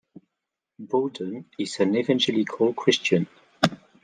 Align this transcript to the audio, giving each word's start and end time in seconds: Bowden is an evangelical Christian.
Bowden 0.79 1.45
is 1.59 1.79
an 1.79 1.95
evangelical 1.95 2.73
Christian. 2.73 3.27